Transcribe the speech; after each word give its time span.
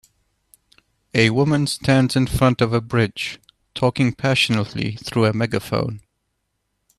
A 1.13 1.29
woman 1.29 1.67
stands 1.67 2.15
in 2.15 2.25
front 2.25 2.59
of 2.59 2.73
a 2.73 2.81
bridge, 2.81 3.39
talking 3.75 4.13
passionately 4.13 4.93
through 4.95 5.25
a 5.25 5.31
megaphone. 5.33 6.01